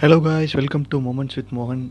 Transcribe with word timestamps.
Hello 0.00 0.22
guys 0.22 0.52
welcome 0.52 0.84
to 0.88 0.98
moments 0.98 1.34
with 1.34 1.52
மோகன் 1.56 1.90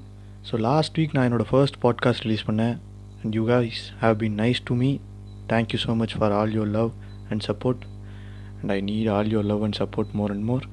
so 0.51 0.59
last 0.59 0.99
week 0.99 1.09
நான் 1.11 1.33
என்னோடய 1.33 1.43
ஃபர்ஸ்ட் 1.49 1.75
பாட்காஸ்ட் 1.83 2.21
ரிலீஸ் 2.21 2.43
பண்ணேன். 2.47 2.77
And 3.23 3.33
you 3.33 3.45
guys 3.45 3.91
have 4.01 4.15
been 4.15 4.35
nice 4.37 4.61
to 4.63 4.75
me 4.75 4.99
thank 5.49 5.65
you 5.73 5.79
so 5.85 5.95
much 5.95 6.17
for 6.17 6.31
all 6.31 6.59
your 6.59 6.67
love 6.67 6.91
and 7.29 7.43
support 7.47 7.81
and 8.61 8.69
I 8.69 8.81
need 8.81 9.11
all 9.11 9.27
your 9.27 9.43
love 9.43 9.63
and 9.63 9.75
support 9.79 10.11
more 10.11 10.31
and 10.31 10.43
more 10.43 10.65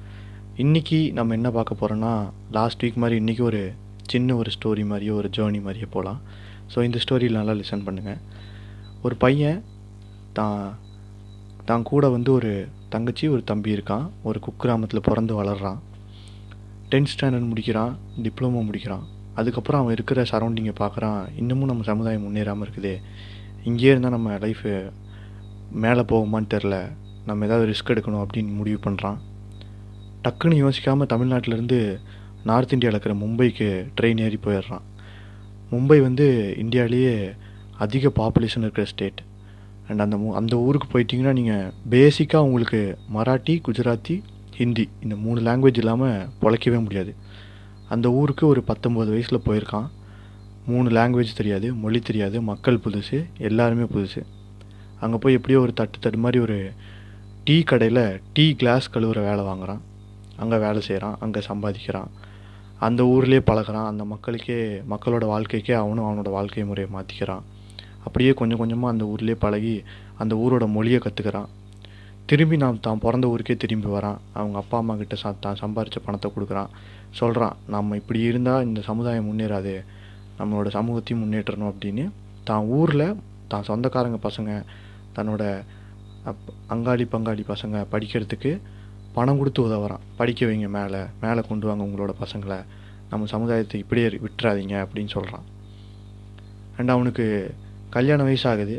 இன்றைக்கி 0.57 1.11
நம்ம 1.11 1.33
என்ன 1.33 1.51
பார்க்க 1.51 1.75
போகிறோன்னா 1.81 2.29
last 2.51 2.85
week 2.85 2.95
மாதிரி 2.95 3.23
இன்றைக்கி 3.23 3.41
ஒரு 3.41 3.73
சின்ன 4.07 4.35
ஒரு 4.35 4.51
ஸ்டோரி 4.51 4.81
மாதிரியோ 4.83 5.11
ஒரு 5.11 5.29
ஜேர்னி 5.37 5.61
மாதிரியே 5.61 5.85
போகலாம் 5.91 6.21
ஸோ 6.75 6.83
இந்த 6.83 6.99
ஸ்டோரியில் 7.09 7.31
நல்லா 7.31 7.51
லிசன் 7.51 7.85
பண்ணுங்கள் 7.85 8.19
ஒரு 9.03 9.15
பையன் 9.15 9.63
தான் 10.33 10.77
தான் 11.65 11.83
கூட 11.83 12.09
வந்து 12.09 12.31
ஒரு 12.31 12.67
தங்கச்சி 12.89 13.27
ஒரு 13.27 13.43
தம்பி 13.43 13.75
இருக்கான். 13.75 14.09
ஒரு 14.23 14.39
குக்கிராமத்தில் 14.39 15.03
பிறந்து 15.03 15.35
வளர்கிறான் 15.35 15.91
டென்த் 16.93 17.11
ஸ்டாண்டர்ட் 17.13 17.51
முடிக்கிறான் 17.51 17.93
டிப்ளமோ 18.23 18.63
முடிக்கிறான். 18.69 19.05
அதுக்கப்புறம் 19.33 19.81
அவன் 19.81 19.93
இருக்கிற 19.93 20.21
சரௌண்டிங்கை 20.31 20.73
பார்க்குறான். 20.79 21.21
இன்னமும் 21.35 21.69
நம்ம 21.69 21.83
சமுதாயம் 21.83 22.25
முன்னேறாமல் 22.25 22.65
இருக்குது. 22.65 22.93
இங்கேயே 23.63 23.91
இருந்தால் 23.91 24.11
நம்ம 24.11 24.33
லைஃபு 24.43 24.71
மேலே 25.83 26.01
போகுமான்னு 26.11 26.51
தெரில 26.53 26.77
நம்ம 27.25 27.45
ஏதாவது 27.45 27.71
ரிஸ்க் 27.71 27.91
எடுக்கணும் 27.93 28.23
அப்படின்னு 28.23 28.55
முடிவு 28.59 28.79
பண்ணுறான் 28.83 29.17
டக்குன்னு 30.23 30.57
யோசிக்காமல் 30.63 31.09
தமிழ்நாட்டிலேருந்து 31.13 31.79
நார்த் 32.49 32.73
இந்தியாவில் 32.75 32.99
இருக்கிற 32.99 33.13
மும்பைக்கு 33.21 33.67
ட்ரெயின் 34.01 34.21
ஏறி 34.25 34.39
போயிடுறான். 34.45 34.83
மும்பை 35.71 35.97
வந்து 36.01 36.27
இந்தியாவிலேயே 36.63 37.15
அதிக 37.77 38.11
பாப்புலேஷன் 38.19 38.65
இருக்கிற 38.65 38.85
ஸ்டேட் 38.85 39.21
அண்ட் 39.87 39.99
அந்த 39.99 40.17
அந்த 40.39 40.57
ஊருக்கு 40.57 40.87
போயிட்டிங்கன்னா 40.93 41.33
நீங்கள் 41.39 41.71
பேசிக்காக 41.93 42.47
உங்களுக்கு 42.47 42.81
மராட்டி 43.13 43.55
குஜராத்தி 43.67 44.15
ஹிந்தி. 44.57 44.85
இந்த 45.03 45.15
மூணு 45.23 45.39
லாங்குவேஜ் 45.41 45.79
இல்லாமல் 45.81 46.27
பிழைக்கவே 46.41 46.79
முடியாது. 46.83 47.11
அந்த 47.89 48.07
ஊருக்கு 48.11 48.43
ஒரு 48.47 48.63
பத்தொம்போது 48.69 49.09
வயசில் 49.15 49.45
போயிருக்கான். 49.47 49.87
மூணு 50.67 50.89
லாங்குவேஜ் 50.89 51.39
தெரியாது 51.39 51.67
மொழி 51.73 51.99
தெரியாது 51.99 52.37
மக்கள் 52.41 52.81
புதுசு 52.83 53.17
எல்லாருமே 53.37 53.85
புதுசு. 53.95 54.21
அங்கே 54.99 55.17
போய் 55.17 55.37
எப்படியோ 55.37 55.59
ஒரு 55.59 55.73
தட்டு 55.73 55.97
தட்டு 55.99 56.17
மாதிரி 56.17 56.39
ஒரு 56.43 56.57
டீ 57.43 57.55
கடையில் 57.61 58.05
டீ 58.33 58.45
கிளாஸ் 58.53 58.85
கழுவுற 58.93 59.21
வேலை 59.29 59.41
வாங்குகிறான் 59.45 59.81
அங்கே 60.37 60.57
வேலை 60.57 60.81
செய்கிறான் 60.81 61.17
அங்கே 61.19 61.41
சம்பாதிக்கிறான். 61.49 62.11
அந்த 62.79 63.01
ஊர்லேயே 63.03 63.41
பழகுறான். 63.49 63.89
அந்த 63.91 64.03
மக்களுக்கே 64.05 64.59
மக்களோட 64.93 65.25
வாழ்க்கைக்கே 65.33 65.75
அவனும் 65.81 66.07
அவனோட 66.07 66.29
வாழ்க்கை 66.37 66.65
முறையை 66.65 66.89
மாற்றிக்கிறான் 66.95 67.43
அப்படியே 68.05 68.31
கொஞ்சம் 68.39 68.57
கொஞ்சமாக 68.57 68.93
அந்த 68.93 69.03
ஊர்லேயே 69.11 69.37
பழகி 69.39 69.75
அந்த 70.17 70.33
ஊரோட 70.35 70.65
மொழியை 70.67 70.99
கற்றுக்கிறான் 71.03 71.51
திரும்பி 72.29 72.57
நான் 72.57 72.79
தான் 72.85 73.01
பிறந்த 73.03 73.25
ஊருக்கே 73.31 73.55
திரும்பி 73.63 73.89
வரான். 73.95 74.19
அவங்க 74.39 74.57
அப்பா 74.61 74.77
அம்மா 74.81 74.93
கிட்ட 74.99 75.15
சா 75.21 75.29
தான் 75.45 75.59
சம்பாரித்த 75.61 75.99
பணத்தை 76.05 76.27
கொடுக்குறான். 76.35 76.69
சொல்கிறான் 77.19 77.55
நம்ம 77.73 77.95
இப்படி 78.01 78.19
இருந்தால் 78.29 78.65
இந்த 78.67 78.81
சமுதாயம் 78.89 79.27
முன்னேறாது. 79.29 79.73
நம்மளோட 80.39 80.69
சமூகத்தையும் 80.77 81.21
முன்னேற்றணும் 81.23 81.71
அப்படின்னு. 81.71 82.05
தான் 82.49 82.65
ஊரில் 82.77 83.05
தான் 83.51 83.67
சொந்தக்காரங்க 83.69 84.19
பசங்க 84.27 84.51
தன்னோட 85.17 85.43
அப் 86.29 86.47
அங்காளி 86.73 87.05
பங்காளி 87.13 87.43
பசங்க 87.53 87.77
படிக்கிறதுக்கு 87.93 88.51
பணம் 89.17 89.39
கொடுத்து 89.39 89.61
உதவுறான். 89.67 90.03
படிக்க 90.19 90.45
வைங்க 90.49 90.69
மேலே 90.77 91.01
மேலே 91.23 91.41
கொண்டு 91.49 91.67
வாங்க 91.67 91.83
உங்களோட 91.87 92.13
பசங்களை. 92.23 92.59
நம்ம 93.11 93.27
சமுதாயத்தை 93.33 93.79
இப்படியே 93.83 94.07
விட்டுறாதீங்க 94.25 94.75
அப்படின்னு 94.85 95.11
சொல்கிறான் 95.17 95.45
அண்ட் 96.77 96.93
அவனுக்கு 96.95 97.25
கல்யாண 97.95 98.21
வயசாகுது 98.27 98.75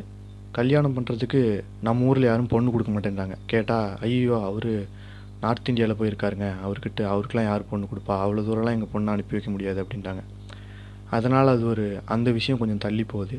கல்யாணம் 0.57 0.95
பண்ணுறதுக்கு 0.97 1.41
நம்ம 1.87 2.07
ஊரில் 2.11 2.29
யாரும் 2.29 2.51
பொண்ணு 2.53 2.73
கொடுக்க 2.75 2.91
மாட்டேன்றாங்க. 2.95 3.37
கேட்டால் 3.53 3.89
ஐயோ 4.07 4.37
அவர் 4.49 4.73
நார்த் 5.43 5.71
இந்தியாவில் 5.71 5.99
போயிருக்காருங்க. 6.01 6.49
அவர்கிட்ட 6.65 7.01
அவருக்கெலாம் 7.13 7.49
யார் 7.51 7.69
பொண்ணு 7.71 7.89
கொடுப்பா? 7.91 8.15
அவ்வளோ 8.25 8.43
தூரம்லாம் 8.49 8.77
எங்கள் 8.77 8.93
பொண்ணை 8.93 9.13
அனுப்பி 9.15 9.37
வைக்க 9.37 9.51
முடியாது 9.55 9.79
அப்படின்ட்டாங்க 9.85 10.23
அதனால் 11.17 11.49
அது 11.55 11.65
ஒரு 11.73 11.87
அந்த 12.15 12.29
விஷயம் 12.39 12.61
கொஞ்சம் 12.61 12.83
தள்ளி 12.85 13.05
போகுது. 13.13 13.37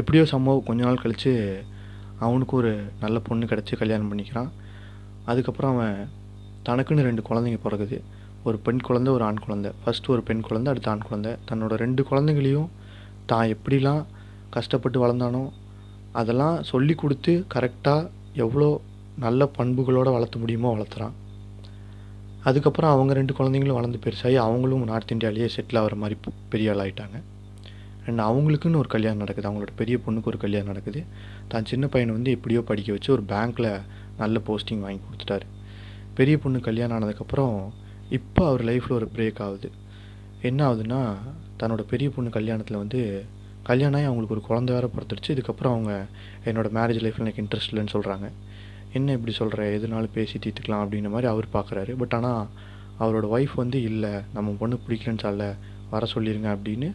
எப்படியோ 0.00 0.24
சம்பவம் 0.32 0.66
கொஞ்ச 0.66 0.80
நாள் 0.84 1.02
கழித்து 1.02 1.32
அவனுக்கு 2.26 2.54
ஒரு 2.56 2.72
நல்ல 3.00 3.16
பொண்ணு 3.28 3.46
கிடச்சி 3.52 3.74
கல்யாணம் 3.82 4.10
பண்ணிக்கிறான். 4.10 4.50
அதுக்கப்புறம் 5.30 5.72
அவன் 5.74 5.96
தனக்குன்னு 6.68 7.08
ரெண்டு 7.08 7.22
குழந்தைங்க 7.28 7.60
பிறகுது. 7.64 7.98
ஒரு 8.46 8.56
பெண் 8.66 8.84
குழந்தை 8.88 9.10
ஒரு 9.14 9.24
ஆண் 9.24 9.42
குழந்தை. 9.44 9.70
ஃபஸ்ட்டு 9.82 10.12
ஒரு 10.14 10.22
பெண் 10.28 10.44
குழந்தை 10.48 10.68
அடுத்து 10.72 10.90
ஆண் 10.90 11.06
குழந்தை. 11.08 11.32
தன்னோட 11.50 11.74
ரெண்டு 11.84 12.02
குழந்தைங்களையும் 12.10 12.68
தான் 13.32 13.50
எப்படிலாம் 13.54 14.02
கஷ்டப்பட்டு 14.56 14.98
வளர்ந்தானோ 15.04 15.42
அதெல்லாம் 16.20 16.56
சொல்லி 16.70 16.94
கொடுத்து 17.02 17.32
கரெக்டாக 17.54 18.10
எவ்வளோ 18.44 18.68
நல்ல 19.24 19.42
பண்புகளோடு 19.58 20.10
வளர்த்த 20.16 20.38
முடியுமோ 20.42 20.68
வளர்த்துறான். 20.74 21.14
அதுக்கப்புறம் 22.48 22.92
அவங்க 22.94 23.12
ரெண்டு 23.18 23.32
குழந்தைங்களும் 23.38 23.78
வளர்ந்து 23.78 23.98
பெருசாகி 24.04 24.36
அவங்களும் 24.44 24.84
நார்த் 24.90 25.14
இந்தியாவிலேயே 25.14 25.48
செட்டில் 25.54 25.80
ஆகிற 25.80 25.96
மாதிரி 26.02 26.16
பெரிய 26.52 26.72
ஆள் 26.72 26.82
ஆகிட்டாங்க 26.84 27.18
அண்ட் 28.06 28.22
அவங்களுக்குன்னு 28.26 28.80
ஒரு 28.82 28.90
கல்யாணம் 28.94 29.22
நடக்குது. 29.22 29.48
அவங்களோட 29.48 29.72
பெரிய 29.80 29.96
பொண்ணுக்கு 30.04 30.30
ஒரு 30.32 30.38
கல்யாணம் 30.44 30.70
நடக்குது. 30.72 31.00
தான் 31.52 31.68
சின்ன 31.70 31.84
பையனை 31.94 32.12
வந்து 32.18 32.30
எப்படியோ 32.36 32.60
படிக்க 32.70 32.94
வச்சு 32.96 33.10
ஒரு 33.16 33.24
பேங்க்கில் 33.32 33.70
நல்ல 34.22 34.40
போஸ்டிங் 34.46 34.84
வாங்கி 34.84 35.02
கொடுத்துட்டாரு. 35.06 35.46
பெரிய 36.18 36.36
பொண்ணு 36.44 36.60
கல்யாணம் 36.68 36.96
ஆனதுக்கப்புறம் 36.98 37.56
இப்போ 38.18 38.42
அவர் 38.50 38.62
லைஃப்பில் 38.68 38.98
ஒரு 39.00 39.08
பிரேக் 39.16 39.42
ஆகுது. 39.46 39.68
என்ன 40.48 40.60
ஆகுதுன்னா 40.68 41.00
தன்னோட 41.60 41.82
பெரிய 41.92 42.08
பொண்ணு 42.14 42.30
கல்யாணத்தில் 42.38 42.82
வந்து 42.82 43.00
கல்யாணம் 43.68 43.98
ஆகி 43.98 44.08
அவங்களுக்கு 44.08 44.34
ஒரு 44.36 44.44
குழந்தை 44.48 44.70
வேறு 44.74 44.88
பிறத்துடுச்சு 44.94 45.34
இதுக்கப்புறம் 45.34 45.74
அவங்க 45.74 45.92
என்னோடய 46.48 46.74
மேரேஜ் 46.76 47.00
லைஃப்பில் 47.04 47.24
எனக்கு 47.24 47.42
இன்ட்ரெஸ்ட் 47.44 47.72
இல்லைன்னு 47.72 47.94
சொல்கிறாங்க 47.96 48.26
என்ன 48.98 49.14
இப்படி 49.16 49.32
சொல்கிற 49.38 49.64
எதுனாலும் 49.76 50.14
பேசி 50.16 50.36
தீர்த்துக்கலாம் 50.44 50.82
அப்படின்ற 50.84 51.10
மாதிரி 51.14 51.28
அவர் 51.32 51.46
பார்க்குறாரு 51.56 51.94
பட் 52.00 52.14
ஆனால் 52.18 52.44
அவரோட 53.02 53.26
ஒய்ஃப் 53.36 53.56
வந்து 53.62 53.78
இல்லை 53.88 54.12
நம்ம 54.36 54.54
பொண்ணு 54.60 54.76
பிடிக்கலன்னு 54.84 55.24
சொல்ல 55.26 55.48
வர 55.90 56.06
சொல்லிடுங்க 56.14 56.48
அப்படின்னு 56.56 56.88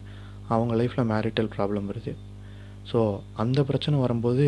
அவங்க 0.54 0.72
லைஃப்பில் 0.80 1.08
மேரிட்டல் 1.12 1.50
ப்ராப்ளம் 1.54 1.86
வருது. 1.90 2.12
ஸோ 2.90 2.98
அந்த 3.42 3.60
பிரச்சனை 3.68 3.98
வரும்போது 3.98 4.46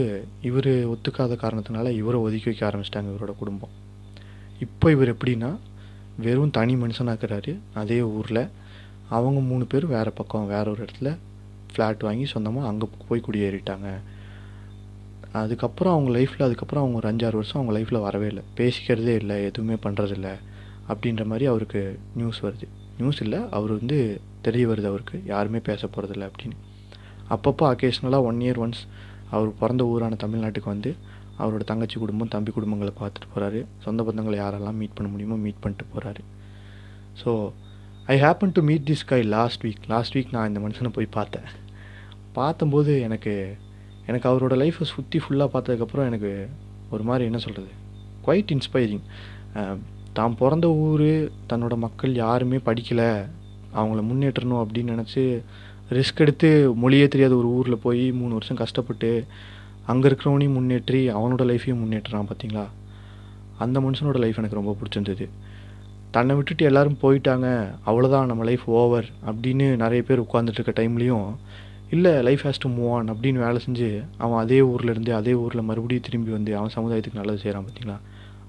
இவர் 0.48 0.70
ஒத்துக்காத 0.92 1.36
காரணத்தினால 1.44 1.92
இவரை 2.00 2.18
ஒதுக்கி 2.26 2.48
வைக்க 2.48 2.64
ஆரம்பிச்சிட்டாங்க 2.70 3.10
இவரோட 3.12 3.34
குடும்பம். 3.42 3.72
இப்போ 4.64 4.86
இவர் 4.96 5.12
எப்படின்னா 5.14 5.50
வெறும் 6.24 6.52
தனி 6.58 6.74
மனுஷனாக 6.74 7.14
இருக்கிறாரு 7.14 7.54
அதே 7.82 8.00
ஊரில் 8.18 8.42
அவங்க 9.16 9.40
மூணு 9.50 9.64
பேர் 9.72 9.86
வேறு 9.86 10.12
பக்கம் 10.12 10.50
வேற 10.54 10.64
ஒரு 10.70 10.80
இடத்துல. 10.84 11.10
ஃப்ளாட் 11.76 12.06
வாங்கி 12.08 12.26
சொந்தமாக 12.34 12.68
அங்கே 12.72 12.86
போய் 13.08 13.24
குடியேறிட்டாங்க. 13.26 13.88
அதுக்கப்புறம் 15.40 15.94
அவங்க 15.94 16.10
லைஃப்பில் 16.18 16.44
அதுக்கப்புறம் 16.46 16.82
அவங்க 16.82 16.98
ஒரு 17.00 17.08
அஞ்சாறு 17.10 17.38
வருஷம் 17.40 17.58
அவங்க 17.60 17.72
லைஃப்பில் 17.78 18.04
வரவே 18.04 18.28
இல்லை. 18.32 18.44
பேசிக்கிறதே 18.58 19.14
இல்லை 19.22 19.36
எதுவுமே 19.48 19.76
பண்ணுறதில்ல 19.86 20.28
அப்படின்ற 20.90 21.24
மாதிரி 21.30 21.46
அவருக்கு 21.52 21.80
நியூஸ் 22.20 22.40
வருது. 22.46 22.66
நியூஸ் 23.00 23.20
இல்லை 23.24 23.40
அவர் 23.56 23.72
வந்து 23.78 23.98
தெரிய 24.46 24.64
வருது 24.70 24.88
அவருக்கு. 24.92 25.16
யாருமே 25.32 25.60
பேச 25.68 25.82
போகிறதில்ல 25.86 26.28
அப்படின்னு. 26.30 26.56
அப்பப்போ 27.34 27.64
அக்கேஷ்னலாக 27.72 28.28
ஒன் 28.30 28.40
இயர் 28.46 28.60
ஒன்ஸ் 28.64 28.82
அவர் 29.34 29.50
பிறந்த 29.60 29.84
ஊரான 29.92 30.18
தமிழ்நாட்டுக்கு 30.24 30.72
வந்து 30.74 30.90
அவரோட 31.42 31.62
தங்கச்சி 31.70 31.96
குடும்பம் 32.02 32.30
தம்பி 32.34 32.50
குடும்பங்களை 32.56 32.92
பார்த்துட்டு 33.00 33.28
போகிறாரு 33.32 33.60
சொந்த 33.84 34.02
பந்தங்களை 34.08 34.36
யாரெல்லாம் 34.42 34.78
மீட் 34.80 34.94
பண்ண 34.98 35.08
முடியுமோ 35.14 35.36
மீட் 35.44 35.62
பண்ணிட்டு 35.64 35.86
போகிறாரு 35.94 36.22
so 37.22 37.30
I 38.14 38.16
happen 38.24 38.54
to 38.56 38.62
meet 38.68 38.86
this 38.90 39.04
guy 39.12 39.18
last 39.34 39.62
week 39.66 39.84
last 39.92 40.14
week 40.16 40.32
நான் 40.36 40.48
இந்த 40.50 40.60
மனுஷனை 40.64 40.92
போய் 40.96 41.14
பார்த்தேன். 41.18 41.48
பார்த்தம்போது 42.36 42.92
எனக்கு 43.00 43.34
எனக்கு 44.06 44.28
அவரோட 44.28 44.54
லைஃப்பை 44.62 44.86
சுற்றி 44.94 45.18
ஃபுல்லாக 45.18 45.48
பார்த்ததுக்கப்புறம் 45.54 46.08
எனக்கு 46.10 46.32
ஒரு 46.90 47.02
மாதிரி 47.02 47.24
என்ன 47.24 47.38
சொல்கிறது 47.38 47.70
குவைட் 48.26 48.52
இன்ஸ்பைரிங் 48.54 49.76
தான் 50.12 50.36
பிறந்த 50.36 50.66
ஊர் 50.68 51.08
தன்னோட 51.48 51.76
மக்கள் 51.76 52.12
யாருமே 52.14 52.56
படிக்கலை 52.56 53.08
அவங்கள 53.76 54.02
முன்னேற்றணும் 54.10 54.60
அப்படின்னு 54.62 54.92
நினச்சி 54.92 55.24
ரிஸ்க் 55.90 56.22
எடுத்து 56.24 56.48
மொழியே 56.74 57.08
தெரியாத 57.08 57.34
ஒரு 57.36 57.48
ஊரில் 57.48 57.78
போய் 57.78 58.12
மூணு 58.12 58.32
வருஷம் 58.32 58.56
கஷ்டப்பட்டு 58.56 59.10
அங்கே 59.86 60.08
இருக்கிறவனையும் 60.08 60.56
முன்னேற்றி 60.58 61.00
அவனோட 61.16 61.44
லைஃப்பையும் 61.50 61.82
முன்னேற்றுறான் 61.82 62.28
பார்த்தீங்களா 62.30 62.66
அந்த 63.58 63.80
மனுஷனோட 63.80 64.18
லைஃப் 64.18 64.38
எனக்கு 64.38 64.56
ரொம்ப 64.56 64.76
பிடிச்சிருந்தது. 64.82 65.28
தன்னை 66.10 66.34
விட்டுட்டு 66.34 66.64
எல்லோரும் 66.64 66.98
போயிட்டாங்க 67.02 67.46
அவ்வளோதான் 67.86 68.26
நம்ம 68.26 68.44
லைஃப் 68.44 68.64
ஓவர் 68.70 69.08
அப்படின்னு 69.26 69.76
நிறைய 69.76 70.02
பேர் 70.02 70.22
உட்காந்துட்டு 70.22 70.58
இருக்க 70.58 70.82
டைம்லேயும் 70.82 71.28
இல்லை 71.94 72.12
life 72.26 72.44
has 72.46 72.62
to 72.62 72.68
move 72.76 72.92
on 72.96 73.10
அப்படின்னு 73.12 73.40
வேலை 73.44 73.58
செஞ்சு 73.64 73.88
அவன் 74.24 74.40
அதே 74.44 74.58
ஊரில் 74.70 74.92
இருந்து 74.94 75.10
அதே 75.14 75.32
ஊரில் 75.42 75.66
மறுபடியும் 75.68 76.06
திரும்பி 76.06 76.30
வந்து 76.36 76.52
அவன் 76.58 76.74
சமுதாயத்துக்கு 76.76 77.20
நல்லது 77.20 77.42
செய்கிறான் 77.42 77.66
பார்த்தீங்களா 77.66 77.98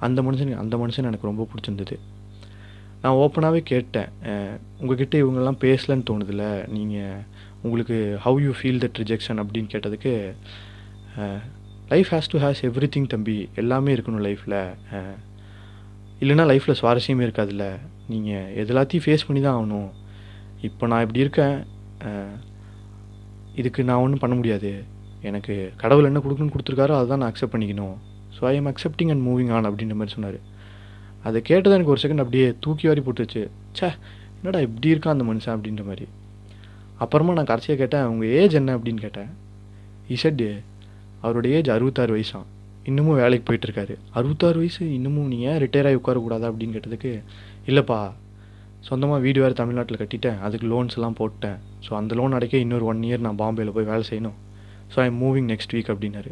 அந்த 0.06 0.22
மனுஷன் 0.28 0.54
அந்த 0.64 0.76
மனுஷன் 0.78 1.10
எனக்கு 1.10 1.30
ரொம்ப 1.30 1.44
பிடிச்சிருந்தது. 1.52 1.96
நான் 3.02 3.18
ஓப்பனாகவே 3.24 3.62
கேட்டேன். 3.72 4.10
உங்ககிட்ட 4.80 5.16
இவங்கெல்லாம் 5.24 5.60
பேசலன்னு 5.66 6.08
தோணுதில்ல 6.10 6.46
நீங்கள் 6.76 7.22
உங்களுக்கு 7.66 7.98
how 8.26 8.40
you 8.46 8.52
feel 8.60 8.82
that 8.84 9.00
rejection 9.02 9.42
அப்படின்னு 9.44 9.72
கேட்டதுக்கு 9.74 10.14
life 11.94 12.10
has 12.14 12.32
to 12.34 12.40
has 12.46 12.62
everything 12.96 13.10
தம்பி 13.14 13.38
எல்லாமே 13.62 13.94
இருக்கணும் 13.96 14.26
லைஃப்பில் 14.28 14.60
இல்லைன்னா 16.22 16.46
லைஃப்பில் 16.52 16.80
சுவாரஸ்யமே 16.82 17.26
இருக்காதுல்ல 17.28 17.66
நீங்கள் 18.12 18.52
எது 18.60 18.72
எல்லாத்தையும் 18.74 19.06
ஃபேஸ் 19.06 19.26
பண்ணி 19.28 19.42
தான் 19.42 19.58
ஆகணும். 19.60 19.90
இப்போ 20.68 20.88
நான் 20.92 21.04
இப்படி 21.06 21.26
இருக்கேன். 21.26 21.58
இதுக்கு 23.62 23.82
நான் 23.90 24.04
ஒன்றும் 24.06 24.22
பண்ண 24.24 24.36
முடியாது. 24.40 24.72
எனக்கு 25.30 25.54
கடவுள் 25.82 26.08
என்ன 26.10 26.20
கொடுக்குன்னு 26.24 26.54
கொடுத்துருக்காரோ 26.56 26.96
அதை 26.98 27.08
தான் 27.12 27.22
நான் 27.22 27.32
அக்செப்ட் 27.32 27.54
பண்ணிக்கணும். 27.54 27.96
So 28.36 28.42
I 28.52 28.54
am 28.60 28.70
accepting 28.72 29.12
and 29.14 29.24
moving 29.28 29.52
on 29.56 29.68
அப்படின்ற 29.70 29.96
மாதிரி 30.00 30.14
சொன்னார். 30.16 30.40
அதை 31.28 31.38
கேட்டது 31.50 31.76
எனக்கு 31.78 31.94
ஒரு 31.94 32.02
செகண்ட் 32.04 32.24
அப்படியே 32.24 32.48
தூக்கி 32.64 32.88
வாரி 32.90 33.02
போட்டுச்சு 33.06 33.42
ச்சே 33.78 33.90
என்னடா 34.40 34.60
இப்படி 34.68 34.92
இருக்கான் 34.94 35.16
அந்த 35.16 35.26
மனுஷன் 35.30 35.56
அப்படின்ற 35.56 35.84
மாதிரி. 35.90 36.06
அப்புறமா 37.04 37.34
நான் 37.38 37.50
கடைசியாக 37.52 37.80
கேட்டேன் 37.82 38.06
உங்கள் 38.12 38.34
ஏஜ் 38.42 38.58
என்ன? 38.60 38.76
அப்படின்னு 38.78 39.02
கேட்டேன். 39.06 39.32
இசட் 40.16 40.46
அவரோட 41.24 41.48
ஏஜ் 41.58 41.70
அறுபத்தாறு 41.76 42.12
வயசான் 42.16 42.48
இன்னமும் 42.90 43.20
வேலைக்கு 43.22 43.46
போயிட்டுருக்காரு 43.48 43.94
அறுபத்தாறு 44.18 44.58
வயசு? 44.62 44.84
இன்னமும் 44.98 45.30
நீ 45.32 45.38
ஏன் 45.50 45.60
ரிட்டையர் 45.64 45.90
ஆகி 45.90 46.00
உட்காரக்கூடாதா? 46.02 46.50
அப்படின்னு 46.52 46.76
கேட்டதுக்கு 46.78 47.12
இல்லைப்பா 47.70 48.00
சொந்தமாக 48.88 49.20
வீடு 49.26 49.40
வேறு 49.44 49.56
தமிழ்நாட்டில் 49.60 50.00
கட்டிட்டேன். 50.02 50.38
அதுக்கு 50.46 50.68
லோன்ஸ் 50.74 50.96
எல்லாம் 50.98 51.18
போட்டேன். 51.20 51.58
ஸோ 51.86 51.92
அந்த 52.00 52.16
லோன் 52.20 52.36
அடைக்க 52.38 52.58
இன்னொரு 52.66 52.86
ஒன் 52.92 53.02
இயர் 53.08 53.24
நான் 53.26 53.40
பாம்பேயில் 53.42 53.74
போய் 53.78 53.90
வேலை 53.92 54.04
செய்யணும். 54.10 54.38
So 54.94 54.98
I 55.06 55.08
moving 55.24 55.48
next 55.54 55.74
week 55.76 55.92
அப்படின்னாரு. 55.94 56.32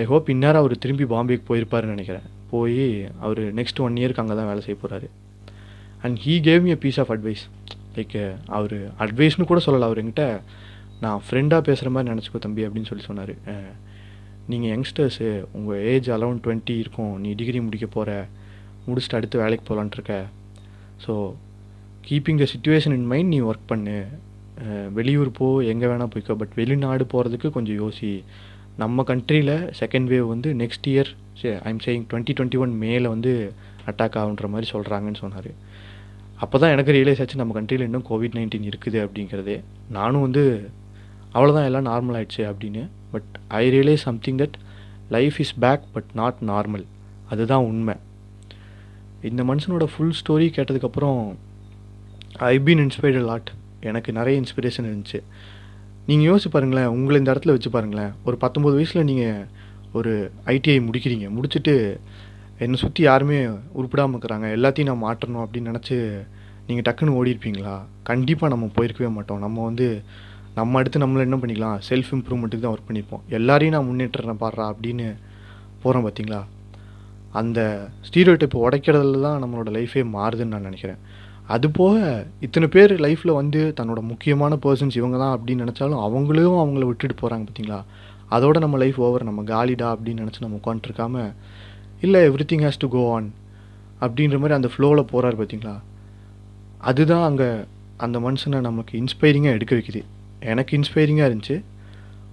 ஐ 0.00 0.04
ஹோப் 0.12 0.28
இந்நேரம் 0.34 0.62
அவர் 0.62 0.74
திரும்பி 0.84 1.06
பாம்பேக்கு 1.14 1.44
போயிருப்பாருன்னு 1.50 1.94
நினைக்கிறேன். 1.96 2.26
போய் 2.52 2.84
அவர் 3.24 3.42
நெக்ஸ்ட் 3.58 3.80
ஒன் 3.86 3.98
இயருக்கு 4.00 4.22
அங்கே 4.22 4.36
தான் 4.40 4.50
வேலை 4.50 4.62
செய்ய 4.66 4.76
போகிறாரு 4.82 5.08
and 6.04 6.16
he 6.24 6.34
gave 6.48 6.62
me 6.66 6.72
a 6.76 6.78
piece 6.84 7.00
of 7.02 7.12
advice 7.14 7.44
like 7.96 8.16
அவர் 8.58 8.76
அட்வைஸ்னு 9.04 9.48
கூட 9.50 9.60
சொல்லலை. 9.66 9.88
அவருங்கிட்ட 9.90 10.24
நான் 11.04 11.22
ஃப்ரெண்டாக 11.26 11.62
பேசுகிற 11.68 11.90
மாதிரி 11.94 12.10
நினச்சிக்கோ 12.12 12.40
தம்பி 12.46 12.64
அப்படின்னு 12.66 12.90
சொல்லி 12.90 13.04
சொன்னார். 13.08 13.34
நீங்கள் 14.52 14.70
யங்ஸ்டர்ஸு 14.74 15.28
உங்கள் 15.58 15.82
ஏஜ் 15.92 16.08
அரௌண்ட் 16.16 16.42
டுவெண்ட்டி 16.44 16.74
இருக்கும். 16.82 17.12
நீ 17.22 17.30
டிகிரி 17.40 17.60
முடிக்க 17.66 17.86
போகிற 17.96 18.10
முடிச்சுட்டு 18.86 19.18
அடுத்து 19.18 19.42
வேலைக்கு 19.42 19.64
போகலான்ட்டு 19.68 19.98
இருக்க. 19.98 20.16
So 21.04 21.12
keeping 22.08 22.40
the 22.42 22.46
situation 22.54 22.94
in 22.98 23.06
mind 23.12 23.30
நீ 23.34 23.38
ஒர்க் 23.50 23.68
பண்ணு. 23.72 23.98
வெளியூர் 24.96 25.30
போ 25.38 25.46
எங்கே 25.72 25.86
வேணால் 25.90 26.10
போய்க்கோ. 26.14 26.34
பட் 26.40 26.52
வெளிநாடு 26.58 27.04
போகிறதுக்கு 27.12 27.48
கொஞ்சம் 27.54 27.78
யோசி. 27.82 28.10
நம்ம 28.82 29.04
கண்ட்ரியில் 29.10 29.54
செகண்ட் 29.80 30.08
வேவ் 30.12 30.26
வந்து 30.32 30.48
next 30.62 30.86
year 30.92 31.10
I'm 31.68 31.80
saying 31.84 32.04
twenty 32.10 32.34
twenty 32.38 32.58
one 32.64 32.74
மேல 32.82 33.08
வந்து 33.14 33.32
அட்டாக் 33.90 34.18
ஆகுன்ற 34.20 34.48
மாதிரி 34.54 34.66
சொல்கிறாங்கன்னு 34.72 35.20
சொன்னார். 35.22 35.50
அப்போ 36.44 36.56
தான் 36.62 36.72
எனக்கு 36.74 36.94
ரியலைஸ் 36.96 37.20
ஆச்சு 37.22 37.40
நம்ம 37.40 37.54
கண்ட்ரியில் 37.58 37.86
இன்னும் 37.88 38.06
கோவிட் 38.10 38.36
நைன்டீன் 38.38 38.68
இருக்குது 38.70 38.98
அப்படிங்கிறதே. 39.04 39.56
நானும் 39.96 40.24
வந்து 40.26 40.42
அவ்வளோதான் 41.34 41.68
எல்லாம் 41.70 41.88
நார்மல் 41.90 42.16
ஆயிடுச்சு 42.18 42.42
அப்படின்னு. 42.50 42.82
But 43.14 43.30
I 43.60 43.62
realise 43.76 44.06
something 44.08 44.40
that 44.42 44.56
life 45.16 45.38
is 45.44 45.54
back 45.64 45.84
but 45.96 46.10
not 46.20 46.40
normal 46.52 46.84
அதுதான் 47.32 47.66
உண்மை. 47.70 47.96
இந்த 49.30 49.42
மனுஷனோட 49.50 49.86
ஃபுல் 49.94 50.16
ஸ்டோரி 50.20 50.48
கேட்டதுக்கப்புறம் 50.58 51.20
ஐ 52.38 52.58
பீன் 52.58 52.80
இன்ஸ்பைர்டு 52.84 53.20
லாட் 53.26 53.50
எனக்கு 53.80 54.12
நிறைய 54.12 54.40
இன்ஸ்பிரேஷன் 54.40 54.86
இருந்துச்சு. 54.88 55.18
நீங்கள் 56.06 56.28
யோசிச்சு 56.28 56.50
பாருங்களேன் 56.54 56.86
உங்களை 56.86 57.18
இந்த 57.20 57.30
இடத்துல 57.34 57.54
வச்சு 57.56 57.70
பாருங்களேன். 57.70 58.12
ஒரு 58.24 58.36
பத்தொம்பது 58.40 58.74
வயசில் 58.78 59.06
நீங்கள் 59.10 59.44
ஒரு 59.92 60.32
ஐடிஐ 60.44 60.76
முடிக்கிறீங்க. 60.86 61.26
முடிச்சுட்டு 61.36 61.74
என்னை 62.58 62.78
சுற்றி 62.78 63.02
யாருமே 63.02 63.46
உருப்பிடாமல் 63.78 64.16
இருக்கிறாங்க. 64.16 64.48
எல்லாத்தையும் 64.56 64.90
நான் 64.90 65.04
மாற்றணும் 65.04 65.44
அப்படின்னு 65.44 65.70
நினச்சி 65.72 65.96
நீங்கள் 66.66 66.86
டக்குன்னு 66.88 67.16
ஓடி 67.18 67.32
இருப்பீங்களா 67.34 67.74
கண்டிப்பாக 68.02 68.52
நம்ம 68.54 68.70
போயிருக்கவே 68.76 69.10
மாட்டோம். 69.16 69.38
நம்ம 69.38 69.64
வந்து 69.64 70.02
நம்ம 70.54 70.78
அடுத்து 70.78 71.04
நம்மளை 71.04 71.22
என்ன 71.28 71.36
பண்ணிக்கலாம்? 71.42 71.78
செல்ஃப் 71.90 72.12
இம்ப்ரூவ்மெண்ட்டுக்கு 72.16 72.64
தான் 72.66 72.74
ஒர்க் 72.74 72.88
பண்ணியிருப்போம். 72.88 73.22
எல்லாரையும் 73.28 73.74
நான் 73.76 73.88
முன்னேற்றேன் 73.90 74.42
பாடுறா 74.42 74.66
அப்படின்னு 74.72 75.06
போகிறோம் 75.82 76.06
பார்த்தீங்களா 76.06 76.42
அந்த 77.40 77.60
ஸ்டீரியோ 78.08 78.36
டைப் 78.40 78.62
உடைக்கிறதுல 78.66 79.20
தான் 79.20 79.42
நம்மளோட 79.44 79.70
லைஃபே 79.76 80.04
மாறுதுன்னு 80.16 80.54
நான் 80.56 80.68
நினைக்கிறேன். 80.70 81.00
அது 81.46 81.70
போக 81.70 82.26
இத்தனை 82.40 82.68
பேர் 82.68 82.92
லைஃப்பில் 83.00 83.34
வந்து 83.34 83.74
தன்னோட 83.80 84.00
முக்கியமான 84.00 84.56
பர்சன்ஸ் 84.62 84.96
இவங்க 84.96 85.16
தான் 85.18 85.40
அப்படின்னு 85.40 85.64
நினச்சாலும் 85.64 86.02
அவங்களும் 86.02 86.54
அவங்கள 86.54 86.84
விட்டுட்டு 86.84 87.16
போகிறாங்க 87.20 87.46
பார்த்தீங்களா 87.46 87.84
அதோட 88.30 88.58
நம்ம 88.58 88.76
லைஃப் 88.76 89.00
ஓவர் 89.00 89.22
நம்ம 89.22 89.42
காலிடா 89.42 89.88
அப்படின்னு 89.94 90.22
நினச்சி 90.24 90.40
நம்ம 90.40 90.60
உட்காந்துருக்காம 90.64 91.32
இல்லை 92.00 92.28
everything 92.52 92.64
has 92.64 92.78
to 92.78 92.88
go 92.88 93.14
on 93.14 93.32
அப்படின்ற 94.00 94.38
மாதிரி 94.38 94.54
அந்த 94.54 94.70
ஃப்ளோவில் 94.76 95.08
போகிறாரு 95.12 95.36
பார்த்தீங்களா 95.40 95.80
அதுதான் 96.78 97.24
அங்கே 97.24 97.64
அந்த 97.96 98.18
மனுஷனை 98.18 98.60
நமக்கு 98.60 99.00
இன்ஸ்பைரிங்காக 99.00 99.56
எடுக்க 99.56 99.74
வைக்குது. 99.74 100.02
எனக்கு 100.40 100.76
இன்ஸ்பைரிங்காக 100.76 101.28
இருந்துச்சு. 101.30 101.62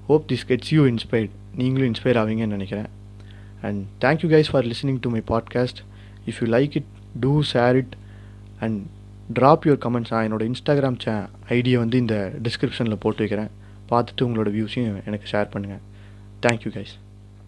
Hope 0.07 0.23
this 0.27 0.47
gets 0.47 0.71
you 0.71 0.83
inspired 0.83 1.29
நீங்களும் 1.55 1.91
இன்ஸ்பயர் 1.91 2.19
ஆவீங்கன்னு 2.21 2.57
நினைக்கிறேன். 2.57 2.85
And 3.61 3.85
thank you 4.01 4.29
guys 4.33 4.51
for 4.51 4.65
listening 4.65 4.97
to 5.01 5.09
my 5.09 5.21
podcast 5.27 5.79
if 6.25 6.39
you 6.41 6.47
like 6.47 6.69
it 6.73 6.89
do 7.19 7.41
share 7.53 7.73
it 7.73 7.93
and 8.59 8.81
drop 9.33 9.65
your 9.65 9.83
comments 9.85 10.11
நான் 10.11 10.25
என்னோடய 10.27 10.51
இன்ஸ்டாகிராம் 10.51 10.97
சே 11.03 11.13
ஐடியை 11.49 11.77
வந்து 11.77 11.97
இந்த 11.97 12.15
டிஸ்கிரிப்ஷனில் 12.41 12.95
போட்டு 12.95 13.19
வைக்கிறேன் 13.19 13.51
பார்த்துட்டு 13.89 14.25
உங்களோட 14.25 14.51
வியூஸையும் 14.51 14.99
எனக்கு 15.05 15.31
ஷேர் 15.31 15.51
பண்ணுங்கள் 15.53 15.81
தேங்க்யூ 16.41 16.71
கைஸ் 16.71 16.95